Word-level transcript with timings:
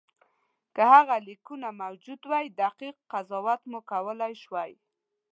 که 0.75 0.83
هغه 0.93 1.15
لیکونه 1.27 1.69
موجود 1.81 2.21
وای 2.29 2.47
دقیق 2.61 2.95
قضاوت 3.13 3.61
مو 3.71 3.79
کولای 3.91 4.33
شوای. 4.43 4.73